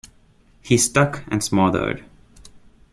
He 0.63 0.79
stuck 0.79 1.23
and 1.27 1.43
smothered. 1.43 2.03